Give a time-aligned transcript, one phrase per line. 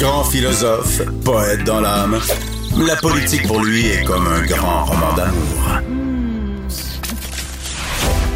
[0.00, 2.16] Grand philosophe, poète dans l'âme,
[2.86, 5.82] la politique pour lui est comme un grand roman d'amour.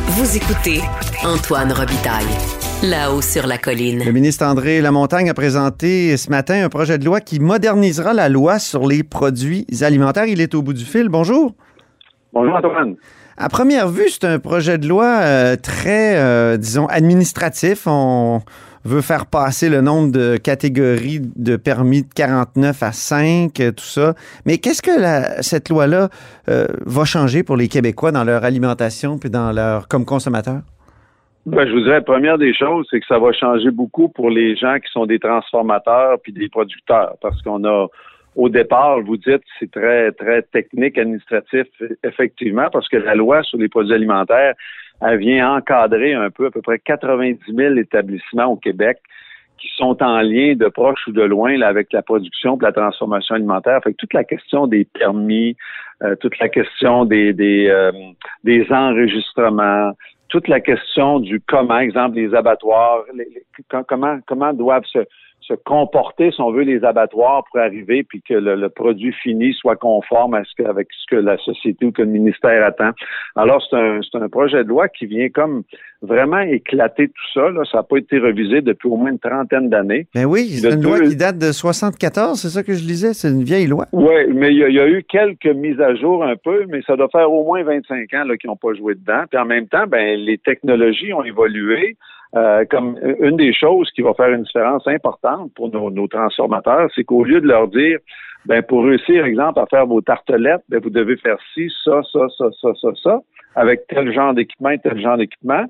[0.08, 0.82] Vous écoutez
[1.24, 2.26] Antoine Robitaille,
[2.82, 4.04] là-haut sur la colline.
[4.04, 8.28] Le ministre André Lamontagne a présenté ce matin un projet de loi qui modernisera la
[8.28, 10.26] loi sur les produits alimentaires.
[10.26, 11.08] Il est au bout du fil.
[11.08, 11.54] Bonjour.
[12.34, 12.96] Bonjour Antoine.
[13.38, 17.86] À première vue, c'est un projet de loi euh, très, euh, disons, administratif.
[17.86, 18.42] On
[18.84, 23.84] veut faire passer le nombre de catégories de permis de 49 à 5, euh, tout
[23.84, 24.14] ça.
[24.46, 26.08] Mais qu'est-ce que la, cette loi-là
[26.48, 30.62] euh, va changer pour les Québécois dans leur alimentation puis dans leur comme consommateurs?
[31.46, 34.56] Ben, je vous dirais, première des choses, c'est que ça va changer beaucoup pour les
[34.56, 37.86] gens qui sont des transformateurs puis des producteurs, parce qu'on a
[38.36, 41.66] au départ, vous dites, c'est très, très technique, administratif,
[42.02, 44.54] effectivement, parce que la loi sur les produits alimentaires,
[45.00, 48.98] elle vient encadrer un peu à peu près 90 000 établissements au Québec
[49.58, 52.72] qui sont en lien de proche ou de loin là, avec la production et la
[52.72, 53.80] transformation alimentaire.
[53.82, 55.56] Fait que toute la question des permis,
[56.02, 57.92] euh, toute la question des des, euh,
[58.42, 59.92] des enregistrements,
[60.28, 63.44] toute la question du comment, exemple des abattoirs, les, les,
[63.88, 65.06] comment comment doivent se
[65.46, 69.52] se comporter, si on veut, les abattoirs pour arriver puis que le, le produit fini
[69.52, 72.90] soit conforme à ce que, avec ce que la société ou que le ministère attend.
[73.36, 75.62] Alors, c'est un, c'est un projet de loi qui vient comme
[76.02, 77.50] vraiment éclater tout ça.
[77.50, 77.62] Là.
[77.70, 80.06] Ça n'a pas été revisé depuis au moins une trentaine d'années.
[80.14, 83.28] Ben oui, c'est une loi qui date de 74, c'est ça que je lisais, c'est
[83.28, 83.86] une vieille loi.
[83.92, 86.64] Oui, mais il y, a, il y, a eu quelques mises à jour un peu,
[86.68, 89.24] mais ça doit faire au moins 25 ans qu'ils n'ont pas joué dedans.
[89.30, 91.96] Puis en même temps, ben les technologies ont évolué.
[92.36, 97.04] Euh, comme une des choses qui va faire une différence importante pour nos, transformateurs, c'est
[97.04, 97.98] qu'au lieu de leur dire,
[98.46, 102.26] ben pour réussir, exemple, à faire vos tartelettes, ben vous devez faire ci, ça, ça,
[102.36, 103.20] ça, ça, ça, ça,
[103.54, 105.64] avec tel genre d'équipement et tel genre d'équipement.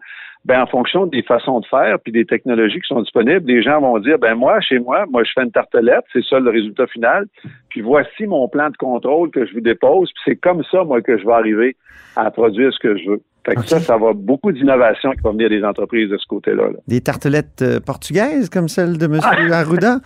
[0.46, 3.80] Ben en fonction des façons de faire puis des technologies qui sont disponibles, les gens
[3.80, 6.86] vont dire, ben moi, chez moi, moi je fais une tartelette, c'est ça le résultat
[6.86, 7.26] final.
[7.68, 11.02] Puis voici mon plan de contrôle que je vous dépose, puis c'est comme ça moi
[11.02, 11.76] que je vais arriver
[12.16, 13.20] à produire ce que je veux.
[13.44, 13.68] Fait que okay.
[13.68, 16.64] ça, ça va beaucoup d'innovation qui va venir des entreprises de ce côté-là.
[16.64, 16.78] Là.
[16.88, 19.20] Des tartelettes euh, portugaises comme celle de M.
[19.52, 19.98] Arruda?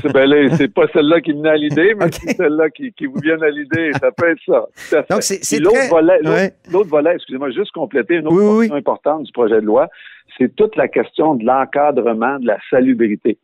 [0.00, 2.18] c'est ben c'est pas celle-là qui me vient à l'idée, mais okay.
[2.20, 3.92] c'est celle-là qui, qui, vous vient à l'idée.
[4.00, 5.04] Ça peut être ça.
[5.08, 5.88] Donc, c'est l'autre très...
[5.88, 6.52] volet, ouais.
[6.72, 8.78] l'autre volet, excusez-moi, juste compléter une autre oui, portion oui.
[8.78, 9.88] importante du projet de loi,
[10.36, 13.38] c'est toute la question de l'encadrement de la salubrité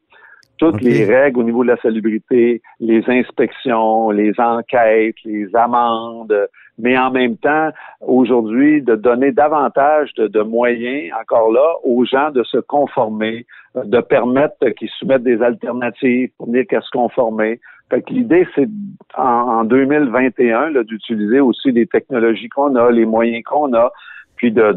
[0.56, 0.84] toutes okay.
[0.84, 6.48] les règles au niveau de la salubrité, les inspections, les enquêtes, les amendes,
[6.78, 7.70] mais en même temps,
[8.00, 13.46] aujourd'hui, de donner davantage de, de, moyens, encore là, aux gens de se conformer,
[13.76, 17.60] de permettre qu'ils soumettent des alternatives pour venir qu'à se conformer.
[17.90, 18.68] Fait que l'idée, c'est
[19.16, 23.92] en, en 2021 d'utiliser aussi les technologies qu'on a, les moyens qu'on a,
[24.36, 24.72] puis de,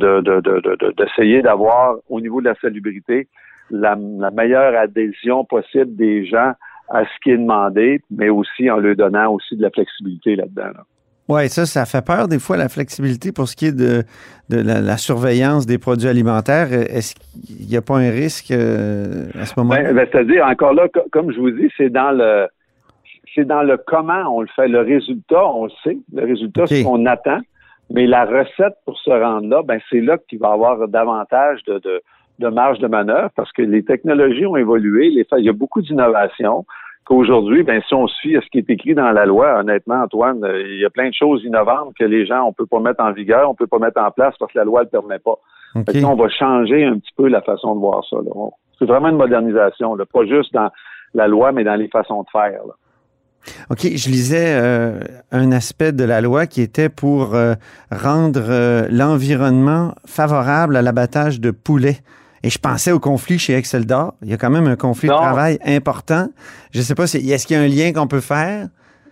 [0.97, 3.27] d'essayer de, d'avoir au niveau de la salubrité
[3.71, 6.53] la, la, meilleure adhésion possible des gens
[6.89, 10.71] à ce qui est demandé, mais aussi en leur donnant aussi de la flexibilité là-dedans.
[10.73, 10.83] Là.
[11.29, 14.03] Oui, ça, ça fait peur des fois, la flexibilité pour ce qui est de,
[14.49, 16.71] de la, la, surveillance des produits alimentaires.
[16.71, 19.83] Est-ce qu'il n'y a pas un risque euh, à ce moment-là?
[19.83, 22.47] Ben, ben, C'est-à-dire, encore là, comme je vous dis, c'est dans le
[23.35, 24.67] c'est dans le comment on le fait.
[24.67, 25.97] Le résultat, on le sait.
[26.13, 26.75] Le résultat, okay.
[26.75, 27.39] c'est ce qu'on attend.
[27.89, 31.63] Mais la recette pour se rendre là, ben c'est là qu'il va y avoir davantage
[31.65, 32.01] de, de
[32.39, 35.81] de marge de manœuvre parce que les technologies ont évolué, les, il y a beaucoup
[35.81, 36.65] d'innovations
[37.07, 40.41] qu'aujourd'hui, ben, si on suit à ce qui est écrit dans la loi, honnêtement, Antoine,
[40.43, 43.13] il y a plein de choses innovantes que les gens, on peut pas mettre en
[43.13, 45.39] vigueur, on peut pas mettre en place parce que la loi ne le permet pas.
[45.75, 46.03] Okay.
[46.05, 48.17] on va changer un petit peu la façon de voir ça.
[48.79, 50.69] C'est vraiment une modernisation, là, pas juste dans
[51.13, 52.61] la loi, mais dans les façons de faire.
[52.67, 52.73] Là.
[53.69, 54.99] OK, je lisais euh,
[55.31, 57.53] un aspect de la loi qui était pour euh,
[57.91, 61.99] rendre euh, l'environnement favorable à l'abattage de poulets.
[62.47, 64.13] Et je pensais au conflit chez Exceldor.
[64.21, 65.15] Il y a quand même un conflit non.
[65.15, 66.27] de travail important.
[66.71, 68.67] Je ne sais pas, est-ce qu'il y a un lien qu'on peut faire?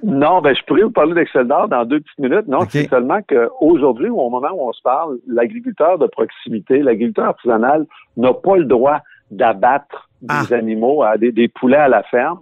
[0.06, 2.48] Non, ben je pourrais vous parler d'Exceldor dans deux petites minutes.
[2.48, 2.84] Non, okay.
[2.84, 7.86] c'est seulement qu'aujourd'hui, au moment où on se parle, l'agriculteur de proximité, l'agriculteur artisanal
[8.16, 9.02] n'a pas le droit
[9.32, 10.44] d'abattre ah.
[10.48, 12.40] des animaux, des, des, poulets à la ferme,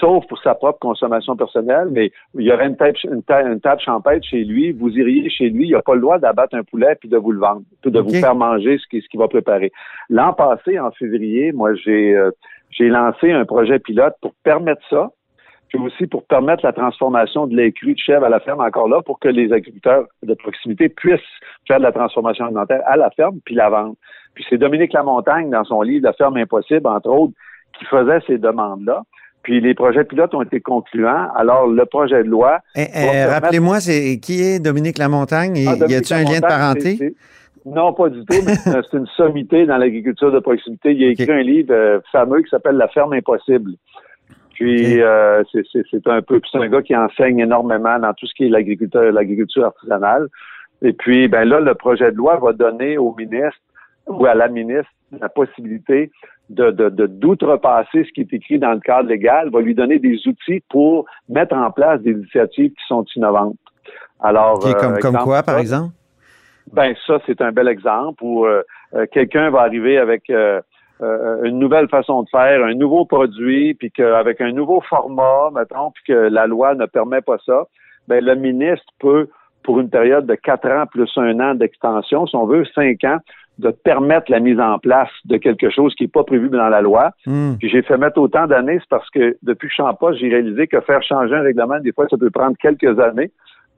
[0.00, 1.88] sauf pour sa propre consommation personnelle.
[1.90, 5.28] Mais il y aurait une table, une table, une table champêtre chez lui, vous iriez
[5.30, 7.62] chez lui, il n'a pas le droit d'abattre un poulet puis de vous le vendre,
[7.80, 8.08] puis de okay.
[8.08, 9.72] vous faire manger ce qu'il ce qu va préparer.
[10.08, 12.30] L'an passé, en février, moi j'ai euh,
[12.70, 15.10] J'ai lancé un projet pilote pour permettre ça,
[15.68, 18.88] puis aussi pour permettre la transformation de lait cru de chèvre à la ferme encore
[18.88, 21.20] là, pour que les agriculteurs de proximité puissent
[21.66, 23.94] faire de la transformation alimentaire à la ferme puis la vendre.
[24.34, 27.34] Puis c'est Dominique Lamontagne, dans son livre La ferme impossible, entre autres,
[27.78, 29.02] qui faisait ces demandes-là.
[29.42, 31.28] Puis les projets pilotes ont été concluants.
[31.34, 32.60] Alors, le projet de loi.
[32.76, 35.64] Eh, eh, rappelez-moi, c'est qui est Dominique Lamontagne?
[35.66, 37.14] Ah, y a-t-il un lien de parenté?
[37.66, 40.92] non, pas du tout, mais c'est une sommité dans l'agriculture de proximité.
[40.92, 43.72] Il a écrit un livre euh, fameux qui s'appelle La ferme impossible.
[44.54, 48.44] Puis euh, c'est un peu, c'est un gars qui enseigne énormément dans tout ce qui
[48.44, 50.28] est l'agriculture, l'agriculture artisanale.
[50.82, 53.60] Et puis, ben là, le projet de loi va donner au ministre
[54.06, 54.90] ou à la ministre
[55.20, 56.10] la possibilité
[56.54, 60.62] de, d'outrepasser ce qui est écrit dans le cadre légal, va lui donner des outils
[60.68, 63.56] pour mettre en place des initiatives qui sont innovantes.
[64.20, 65.92] Alors, comme, euh, comme quoi, par exemple?
[66.72, 68.62] Ben ça, c'est un bel exemple où euh,
[68.94, 74.40] euh, quelqu'un va arriver avec une nouvelle façon de faire, un nouveau produit, puis qu'avec
[74.40, 77.64] un nouveau format, mettons, puis que la loi ne permet pas ça,
[78.06, 79.28] ben le ministre peut,
[79.64, 83.18] pour une période de quatre ans plus un an d'extension, si on veut, cinq ans,
[83.62, 86.80] de permettre la mise en place de quelque chose qui n'est pas prévu dans la
[86.80, 87.12] loi.
[87.26, 87.54] Hmm.
[87.58, 90.18] Puis j'ai fait mettre autant d'années, c'est parce que depuis que je suis en poste,
[90.18, 93.30] j'ai réalisé que faire changer un règlement, des fois, ça peut prendre quelques années.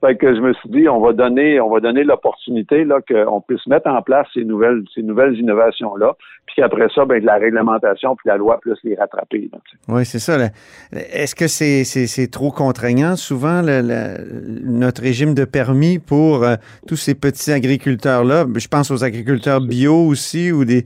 [0.05, 3.41] Fait que je me suis dit, on va donner, on va donner l'opportunité là qu'on
[3.41, 6.13] puisse mettre en place ces nouvelles, ces nouvelles innovations là,
[6.45, 9.49] puis qu'après ça, ben de la réglementation puis la loi puisse les rattraper.
[9.87, 10.37] oui, c'est ça.
[10.91, 16.55] Est-ce que c'est, trop contraignant souvent notre régime de permis pour euh,
[16.87, 20.83] tous ces petits agriculteurs là Je pense aux agriculteurs bio aussi ou des,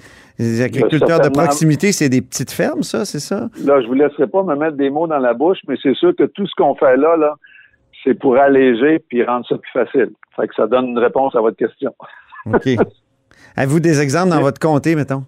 [0.64, 3.50] agriculteurs de proximité, c'est des petites fermes, ça, c'est ça?
[3.66, 6.16] Là, je vous laisserai pas me mettre des mots dans la bouche, mais c'est sûr
[6.16, 7.36] que tout ce qu'on fait là, là
[8.04, 10.12] c'est pour alléger puis rendre ça plus facile.
[10.36, 11.94] Fait que ça donne une réponse à votre question.
[12.46, 12.68] OK.
[13.56, 15.26] Avez-vous des exemples dans votre comté, mettons?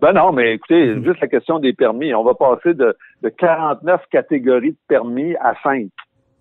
[0.00, 2.14] Ben non, mais écoutez, juste la question des permis.
[2.14, 2.96] On va passer de,
[3.38, 5.86] 49 catégories de permis à 5.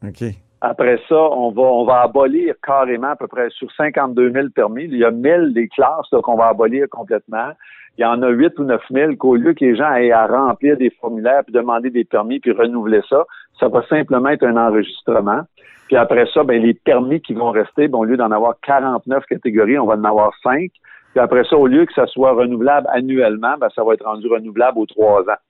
[0.06, 0.24] OK.
[0.66, 4.86] Après ça, on va, on va abolir carrément à peu près sur 52 000 permis.
[4.86, 7.50] Il y a 1000 des classes qu'on va abolir complètement.
[7.98, 10.26] Il y en a 8 ou 9 000 qu'au lieu que les gens aient à
[10.26, 13.26] remplir des formulaires, puis demander des permis, puis renouveler ça,
[13.60, 15.42] ça va simplement être un enregistrement.
[15.88, 19.26] Puis après ça, ben, les permis qui vont rester, ben, au lieu d'en avoir 49
[19.26, 20.72] catégories, on va en avoir 5.
[21.12, 24.30] Puis après ça, au lieu que ça soit renouvelable annuellement, ben, ça va être rendu
[24.30, 25.42] renouvelable aux trois ans.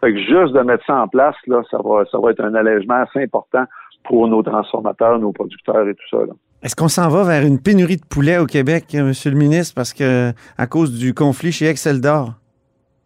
[0.00, 2.54] Fait que juste de mettre ça en place, là, ça va, ça va être un
[2.56, 3.64] allègement assez important
[4.06, 6.18] pour nos transformateurs, nos producteurs et tout ça.
[6.62, 9.12] Est-ce qu'on s'en va vers une pénurie de poulet au Québec, M.
[9.24, 12.30] le ministre, parce que à cause du conflit chez Excel d'Or?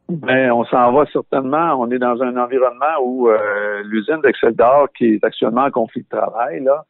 [0.09, 1.75] Ben, on s'en va certainement.
[1.79, 6.03] On est dans un environnement où euh, l'usine d'Excel d'Or, qui est actuellement en conflit
[6.03, 6.85] de travail, là,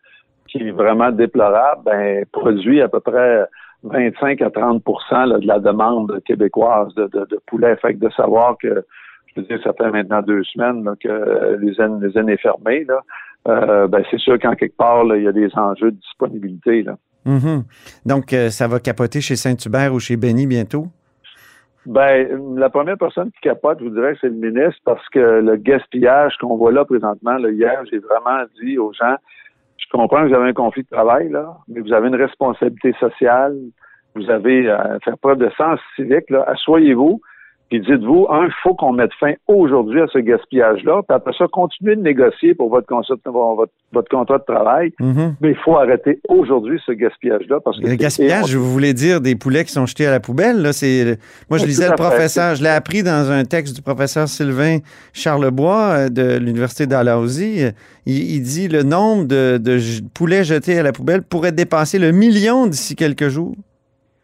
[0.46, 3.44] qui est vraiment déplorable, ben, produit à peu près
[3.82, 7.76] 25 à 30% de la demande québécoise de, de, de poulet.
[7.76, 8.84] Fait que de savoir que,
[9.26, 13.00] je veux dire, ça fait maintenant deux semaines que l'usine, l'usine est fermée, là,
[13.48, 16.82] euh, ben, c'est sûr qu'en quelque part, il y a des enjeux de disponibilité.
[16.82, 16.96] Là.
[17.26, 17.62] Mm-hmm.
[18.06, 20.86] Donc, euh, ça va capoter chez Saint-Hubert ou chez Benny bientôt?
[21.86, 25.56] Ben, la première personne qui capote, je vous dirais, c'est le ministre, parce que le
[25.56, 29.16] gaspillage qu'on voit là présentement, là, hier, j'ai vraiment dit aux gens,
[29.78, 32.94] je comprends que vous avez un conflit de travail, là, mais vous avez une responsabilité
[33.00, 33.56] sociale,
[34.14, 37.22] vous avez à faire preuve de sens civique, là, asseyez-vous,
[37.70, 41.02] puis dites-vous, un, il faut qu'on mette fin aujourd'hui à ce gaspillage-là.
[41.08, 44.92] Puis après ça, continuez de négocier pour votre, votre, votre contrat de travail.
[45.00, 45.34] Mm-hmm.
[45.40, 47.60] Mais il faut arrêter aujourd'hui ce gaspillage-là.
[47.64, 50.62] parce que Le gaspillage, vous voulez dire des poulets qui sont jetés à la poubelle?
[50.62, 51.16] Là, c'est,
[51.48, 54.78] moi, je lisais le professeur, je l'ai appris dans un texte du professeur Sylvain
[55.12, 57.66] Charlebois euh, de l'Université d'Alhousie.
[58.04, 59.78] Il, il, dit le nombre de, de
[60.12, 63.54] poulets jetés à la poubelle pourrait dépasser le million d'ici quelques jours.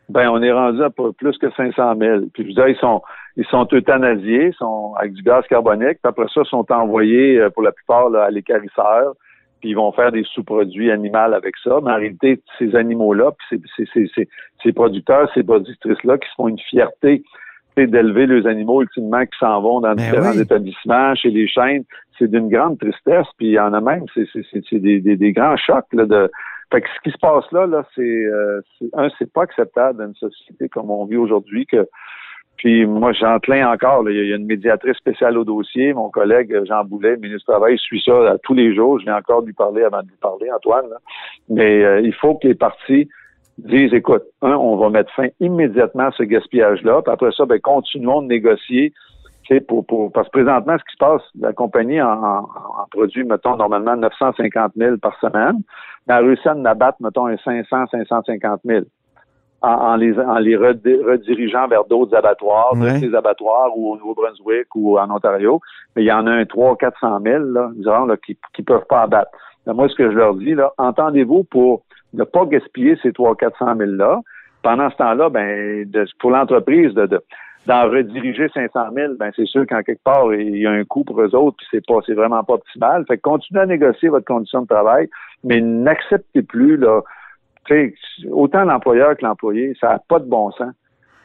[0.08, 2.20] Ben, on est rendu à plus que 500 000.
[2.32, 3.02] Puis je dire, ils sont,
[3.36, 7.62] ils sont euthanasiés, sont avec du gaz carbonique, puis après ça, sont envoyés euh, pour
[7.62, 9.14] la plupart à l'écarisseur,
[9.60, 11.78] puis ils vont faire des sous-produits animaux avec ça.
[11.82, 14.28] Mais en réalité, ces animaux-là, puis ces, ces,
[14.62, 17.22] ces, producteurs, ces productrices-là qui se font une fierté
[17.76, 21.84] d'élever les animaux ultimement qui s'en vont dans ben différents établissements, chez les chaînes,
[22.18, 25.58] c'est d'une grande tristesse, puis il y en a même, c'est des, des, des, grands
[25.58, 26.30] chocs là, de.
[26.72, 28.62] Fait que ce qui se passe là, là, c'est euh,
[28.94, 31.86] un, c'est pas acceptable dans une société comme on vit aujourd'hui que
[32.56, 34.08] puis moi, j'enclin encore.
[34.08, 35.92] il y a une médiatrice spéciale au dossier.
[35.92, 38.98] Mon collègue Jean Boulet, ministre du Travail, suit ça tous les jours.
[38.98, 40.86] Je viens encore lui parler avant de lui parler, Antoine.
[41.48, 43.08] Mais euh, il faut que les partis
[43.58, 47.02] disent, écoute, un, on va mettre fin immédiatement à ce gaspillage-là.
[47.02, 48.92] Puis après ça, ben, continuons de négocier.
[49.68, 52.48] Pour, pour, parce que présentement, ce qui se passe, la compagnie en, en,
[52.90, 55.62] produit, mettons, normalement 950 000 par semaine.
[56.06, 58.80] Mais elle a réussi à en mettons, un 500, 550 000.
[59.62, 63.00] En, en les, en les redi- redirigeant vers d'autres abattoirs, Ouais.
[63.00, 65.60] des abattoirs ou au Nouveau-Brunswick ou en Ontario.
[65.94, 68.86] Mais il y en a un 300 400 000, là, disons, là, qui ne peuvent
[68.88, 69.30] pas abattre.
[69.66, 71.82] Moi, ce que je leur dis, là, entendez-vous pour
[72.14, 74.20] ne pas gaspiller ces 300 400 000-là.
[74.62, 77.20] Pendant ce temps-là, ben, de- pour l'entreprise, de, de-
[77.66, 81.02] d'en rediriger 500 000, ben, c'est sûr qu'en quelque part, il y a un coût
[81.02, 83.04] pour eux autres, puis c'est pas, c'est vraiment pas optimal.
[83.08, 85.08] Fait que continuez à négocier votre condition de travail,
[85.42, 87.00] mais n'acceptez plus, là,
[88.30, 90.72] autant l'employeur que l'employé, ça n'a pas de bon sens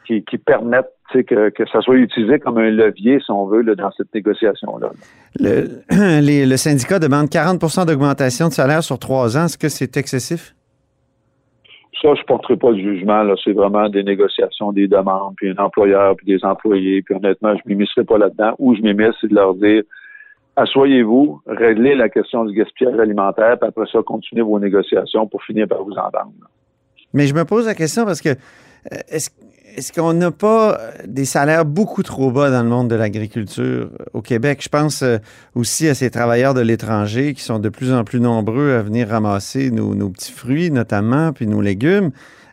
[0.06, 3.74] qui, qui permettent que, que ça soit utilisé comme un levier, si on veut, là,
[3.74, 4.90] dans cette négociation-là.
[5.38, 5.82] Le,
[6.20, 9.44] les- le syndicat demande 40% d'augmentation de salaire sur trois ans.
[9.44, 10.54] Est-ce que c'est excessif?
[12.00, 13.22] Ça, je ne porterai pas de jugement.
[13.44, 17.02] C'est vraiment des négociations, des demandes, puis un employeur, puis des employés.
[17.02, 18.54] Puis honnêtement, je ne m'immiscerai pas là-dedans.
[18.58, 19.82] Où je m'immisce, c'est de leur dire
[20.56, 25.66] asseyez-vous, réglez la question du gaspillage alimentaire, puis après ça, continuez vos négociations pour finir
[25.68, 26.32] par vous entendre.
[27.12, 31.64] Mais je me pose la question parce que euh, est-ce qu'on n'a pas des salaires
[31.64, 34.60] beaucoup trop bas dans le monde de l'agriculture euh, au Québec?
[34.62, 35.18] Je pense euh,
[35.54, 39.08] aussi à ces travailleurs de l'étranger qui sont de plus en plus nombreux à venir
[39.08, 42.10] ramasser nos petits fruits, notamment, puis nos légumes.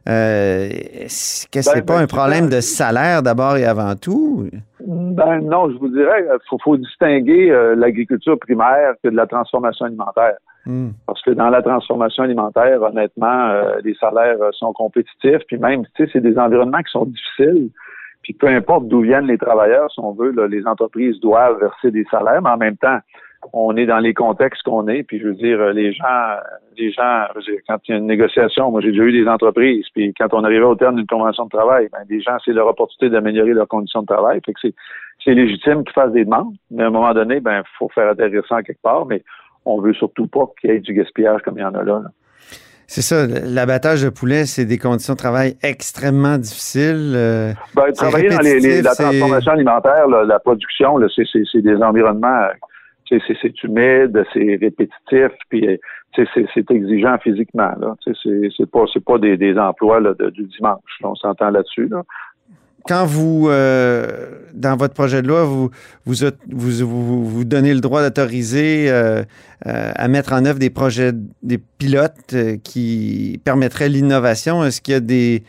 [0.07, 2.85] Euh, est-ce que c'est Ben, pas ben, un problème c'est ça.
[2.85, 4.47] de salaire d'abord et avant tout?
[4.79, 9.27] Ben non, je vous dirais, il faut, faut distinguer euh, l'agriculture primaire que de la
[9.27, 10.37] transformation alimentaire.
[10.65, 10.89] Hmm.
[11.05, 15.83] Parce que dans la transformation alimentaire, honnêtement, euh, les salaires euh, sont compétitifs, puis même,
[15.95, 17.69] tu sais, c'est des environnements qui sont difficiles.
[18.21, 21.91] Puis peu importe d'où viennent les travailleurs, si on veut, là, les entreprises doivent verser
[21.91, 22.99] des salaires, mais en même temps,
[23.53, 26.35] on est dans les contextes qu'on est, puis je veux dire, euh, les gens,
[26.77, 27.25] les gens,
[27.67, 30.43] quand il y a une négociation, moi j'ai déjà eu des entreprises, puis quand on
[30.43, 33.67] arrivait au terme d'une convention de travail, ben, des gens, c'est leur opportunité d'améliorer leurs
[33.67, 34.73] conditions de travail, fait que c'est,
[35.23, 38.43] c'est légitime qu'ils fassent des demandes, mais à un moment donné, ben, faut faire atterrir
[38.47, 39.23] ça en quelque part, mais
[39.65, 42.01] on veut surtout pas qu'il y ait du gaspillage comme il y en a là.
[42.03, 42.09] là.
[42.87, 47.13] C'est ça, l'abattage de poulet, c'est des conditions de travail extrêmement difficiles.
[47.15, 51.43] euh, Ben, travailler dans les, les- la transformation alimentaire, là, la production, là, c'est, c'est,
[51.51, 52.53] c'est des environnements, euh,
[53.09, 55.77] c'est, humide, c'est répétitif, puis euh,
[56.53, 57.71] c'est, exigeant physiquement.
[58.03, 60.01] C'est, pas, pas des, emplois
[60.31, 60.99] du dimanche.
[61.03, 61.87] on s'entend là-dessus.
[61.87, 62.03] Là.
[62.85, 64.07] quand vous, euh,
[64.53, 65.69] dans votre projet de loi, vous,
[66.05, 66.15] vous,
[66.49, 69.23] vous, vous, donnez le droit d'autoriser euh,
[69.63, 71.11] à mettre en œuvre des projets,
[71.41, 75.43] des pilotes qui permettraient l'innovation, est-ce qu'il y a des,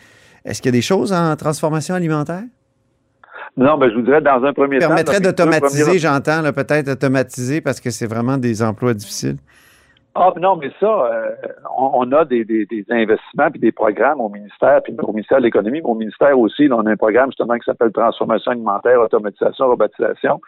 [0.45, 2.45] est-ce qu'il y a des choses en transformation alimentaire?
[3.61, 4.89] Non, ben, je vous dirais, dans un premier temps...
[4.89, 9.37] Permettrait d'automatiser, j'entends, peut-être automatiser parce que c'est vraiment des emplois difficiles.
[10.15, 11.31] Ah non, mais ça, euh,
[11.79, 15.39] on, on a des, des, des investissements puis des programmes au ministère, puis au ministère
[15.39, 18.51] de l'Économie, mais au ministère aussi, là, on a un programme justement qui s'appelle Transformation
[18.51, 20.41] alimentaire, automatisation, robotisation.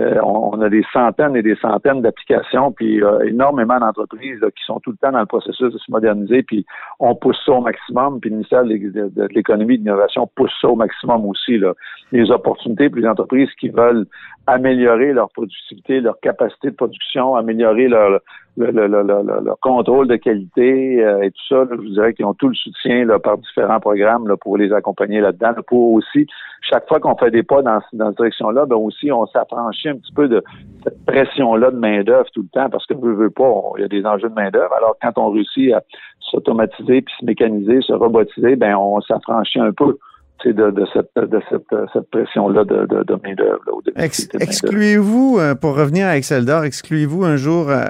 [0.00, 4.78] Euh, on, a des centaines et des centaines d'applications, puis euh, énormément d'entreprises qui sont
[4.80, 6.64] tout le temps dans le processus de se moderniser, puis
[7.00, 9.82] on pousse ça au maximum, puis le ministère de l'É- de- de l'Économie et de
[9.84, 11.58] l'Innovation pousse ça au maximum aussi.
[11.58, 11.74] Là.
[12.12, 14.06] Les opportunités pour les entreprises qui veulent
[14.46, 18.20] améliorer leur productivité, leur capacité de production, améliorer leur,
[18.56, 21.76] le, le, le, le- le- leur contrôle de qualité euh, et tout ça, là, je
[21.76, 25.20] vous dirais qu'ils ont tout le soutien là, par différents programmes là, pour les accompagner
[25.20, 25.52] là-dedans.
[25.56, 26.26] là, pour aussi,
[26.62, 29.96] chaque fois qu'on fait des pas dans, dans cette direction-là, ben aussi, on s'affranchit un
[29.96, 30.42] petit peu de
[30.84, 33.88] cette pression-là de main-d'œuvre tout le temps, parce que veut, veut pas, il y a
[33.88, 34.72] des enjeux de main-d'œuvre.
[34.76, 35.82] Alors, quand on réussit à
[36.20, 39.98] s'automatiser, puis se mécaniser, se robotiser, ben on s'affranchit un peu
[40.44, 43.60] de, de cette, de cette, cette pression-là de, de, de main-d'œuvre.
[43.96, 47.84] Ex- excluez-vous, euh, pour revenir à Excel d'or, excluez-vous un jour euh,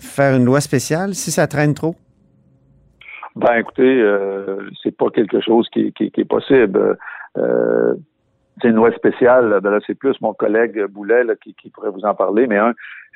[0.00, 1.94] faire une loi spéciale si ça traîne trop?
[3.36, 6.96] Ben écoutez, euh, c'est pas quelque chose qui, qui, qui est possible.
[7.38, 7.69] Euh,
[8.60, 11.90] c'est une loi spéciale, ben là, c'est plus mon collègue Boulet là, qui, qui pourrait
[11.90, 12.74] vous en parler, mais un,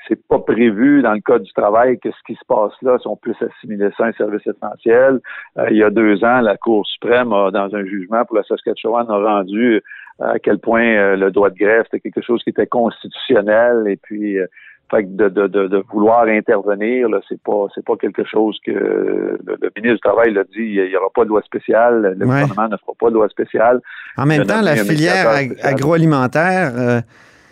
[0.09, 3.07] c'est pas prévu dans le code du travail que ce qui se passe là, si
[3.07, 5.21] on puisse assimiler ça à un service essentiel.
[5.59, 8.43] Euh, il y a deux ans, la Cour suprême, a, dans un jugement pour la
[8.45, 9.81] Saskatchewan, a rendu euh,
[10.21, 13.97] à quel point euh, le droit de grève était quelque chose qui était constitutionnel et
[13.97, 14.47] puis euh,
[14.91, 18.59] fait que de, de, de, de vouloir intervenir, là, c'est pas c'est pas quelque chose
[18.65, 22.15] que le, le ministre du Travail l'a dit, il n'y aura pas de loi spéciale,
[22.19, 22.43] le Ouais.
[22.43, 23.81] gouvernement ne fera pas de loi spéciale.
[24.17, 27.01] En même temps, la filière ag- agroalimentaire, euh,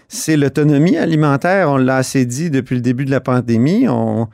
[0.08, 1.70] c'est l'autonomie alimentaire.
[1.70, 3.86] On l'a assez dit depuis le début de la pandémie.
[3.88, 4.28] On,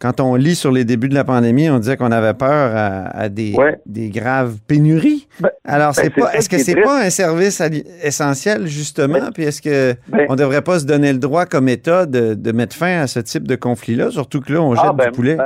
[0.00, 3.08] quand on lit sur les débuts de la pandémie, on disait qu'on avait peur à,
[3.16, 3.78] à des, Ouais.
[3.86, 5.28] des graves pénuries.
[5.40, 7.60] Ben, Alors, c'est ben, c'est pas, est-ce que est c'est pas un service
[8.02, 9.18] essentiel, justement?
[9.20, 12.34] Ben, Puis est-ce que ben- on devrait pas se donner le droit comme État de,
[12.34, 14.10] de mettre fin à ce type de conflit-là?
[14.10, 15.36] Surtout que là, on jette Ah, ben, du poulet.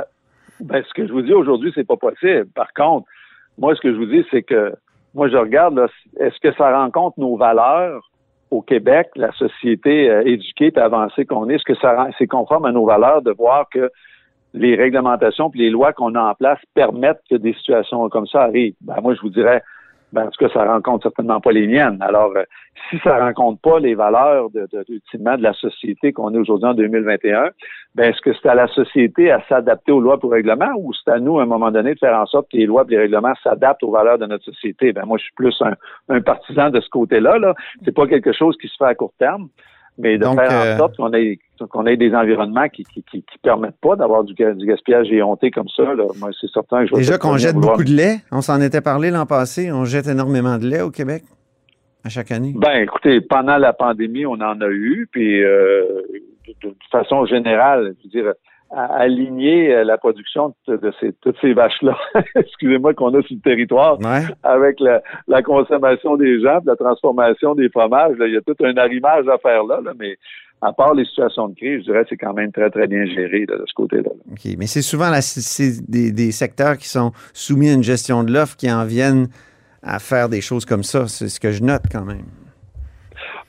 [0.61, 2.47] ce que je vous dis aujourd'hui, c'est pas possible.
[2.55, 3.07] Par contre,
[3.57, 4.73] moi, ce que je vous dis, c'est que
[5.13, 5.79] moi, je regarde,
[6.19, 8.09] est-ce que ça rencontre nos valeurs
[8.51, 11.55] au Québec, la société euh, éduquée et avancée qu'on est?
[11.55, 13.89] Est-ce que ça rend- c'est conforme à nos valeurs de voir que
[14.55, 18.43] les réglementations puis les lois qu'on a en place permettent que des situations comme ça
[18.43, 18.75] arrivent.
[18.81, 19.61] Ben, moi, je vous dirais,
[20.13, 21.97] ben, en tout cas, ça rencontre certainement pas les miennes.
[22.01, 22.43] Alors, euh,
[22.89, 26.69] si ça rencontre pas les valeurs de, de, ultimement de la société qu'on est aujourd'hui
[26.69, 27.49] en 2021,
[27.95, 31.11] ben, est-ce que c'est à la société à s'adapter aux lois pour règlement ou c'est
[31.11, 32.99] à nous, à un moment donné, de faire en sorte que les lois et les
[32.99, 34.93] règlements s'adaptent aux valeurs de notre société?
[34.93, 35.73] Ben, moi, je suis plus un,
[36.07, 37.37] un partisan de ce côté-là.
[37.37, 37.53] Là.
[37.83, 39.49] C'est pas quelque chose qui se fait à court terme
[39.97, 43.23] mais de faire en euh, sorte qu'on ait, qu'on ait des environnements qui qui, qui,
[43.41, 45.83] permettent pas d'avoir du, du, gaspillage éhonté comme ça.
[45.83, 46.05] Là.
[46.19, 49.11] Moi, c'est certain que je Déjà qu'on jette beaucoup de lait, on s'en était parlé
[49.11, 51.23] l'an passé, on jette énormément de lait au Québec
[52.03, 52.53] à chaque année.
[52.55, 55.83] Ben, écoutez, pendant la pandémie, on en a eu, puis euh,
[56.47, 58.33] de, de, façon générale, je veux dire,
[58.71, 61.97] à aligner euh, la production de, ces, toutes ces vaches-là,
[62.35, 63.97] excusez-moi, qu'on a sur le territoire,
[64.43, 68.15] avec la, consommation des gens, la transformation des fromages.
[68.19, 70.17] il y a tout un arrimage à faire là, mais
[70.61, 73.05] à part les situations de crise, je dirais que c'est quand même très, très bien
[73.05, 74.09] géré de ce côté-là.
[74.31, 74.55] OK.
[74.57, 75.11] Mais c'est souvent
[75.87, 79.27] des, des, secteurs qui sont soumis à une gestion de l'offre qui en viennent
[79.83, 81.07] à faire des choses comme ça.
[81.07, 82.25] C'est ce que je note quand même.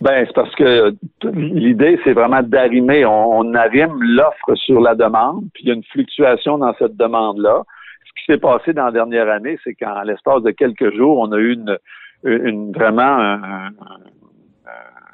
[0.01, 3.07] Ben, c'est parce que l'idée, c'est vraiment d'arrimer.
[3.07, 7.63] On, arrime l'offre sur la demande, puis il y a une fluctuation dans cette demande-là.
[8.05, 11.33] Ce qui s'est passé dans la dernière année, c'est qu'en l'espace de quelques jours, on
[11.33, 11.79] a eu une,
[12.25, 13.71] une vraiment un,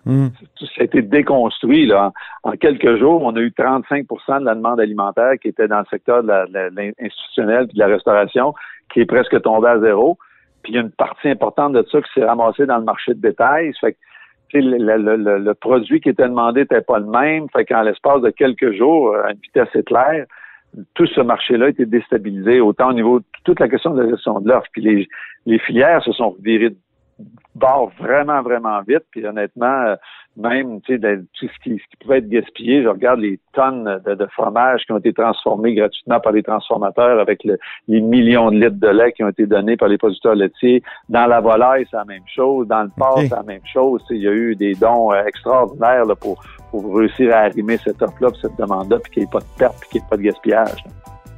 [0.04, 0.28] hmm.
[0.58, 1.86] Ça a été déconstruit.
[1.86, 2.12] Là.
[2.42, 5.86] En, quelques jours, on a eu 35% de la demande alimentaire qui était dans le
[5.90, 8.52] secteur de l'institutionnel et de la restauration,
[8.92, 10.18] qui est presque tombée à zéro.
[10.64, 13.14] Puis il y a une partie importante de ça qui s'est ramassée dans le marché
[13.14, 13.72] de détail.
[13.74, 13.98] Ça fait que
[14.60, 17.46] le, produit qui était demandé n'était pas le même.
[17.50, 20.26] Fait qu'en l'espace de quelques jours, à une vitesse éclair,
[20.94, 24.40] tout ce marché-là été déstabilisé, autant au niveau de toute la question de la gestion
[24.40, 24.68] de l'offre.
[24.72, 25.08] Puis les,
[25.46, 26.74] les filières se sont virées
[27.54, 29.04] bord vraiment, vraiment vite.
[29.10, 29.96] Puis honnêtement, euh,
[30.36, 34.26] même tu sais, tout ce qui, pouvait être gaspillé, je regarde les tonnes de, de,
[34.26, 38.88] fromage qui ont été transformés gratuitement par les transformateurs avec les millions de litres de
[38.88, 40.82] lait qui ont été donnés par les producteurs laitiers.
[41.08, 42.66] Dans la volaille, c'est la même chose.
[42.66, 44.02] Dans le porc, c'est la même chose.
[44.10, 48.00] Il y a eu des dons euh, extraordinaires là, pour, pour réussir à arrimer cette
[48.00, 50.16] offre-là, cette demande-là, puis qu'il n'y ait pas de perte, puis qu'il n'y ait pas
[50.16, 50.84] de gaspillage.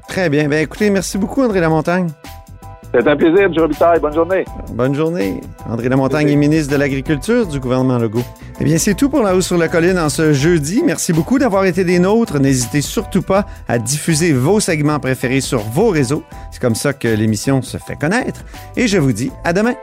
[0.08, 0.48] Très bien.
[0.48, 2.08] Ben, écoutez, merci beaucoup, André Lamontagne.
[2.96, 3.52] C'est un plaisir, M.
[3.56, 3.98] Robitaille.
[3.98, 4.44] Bonne journée.
[4.72, 5.40] Bonne journée.
[5.68, 8.22] André Lamontagne est ministre de l'Agriculture du gouvernement Legault.
[8.60, 10.80] Eh bien, c'est tout pour La Hausse sur la Colline en ce jeudi.
[10.86, 12.38] Merci beaucoup d'avoir été des nôtres.
[12.38, 16.22] N'hésitez surtout pas à diffuser vos segments préférés sur vos réseaux.
[16.52, 18.44] C'est comme ça que l'émission se fait connaître.
[18.76, 19.74] Et je vous dis à demain.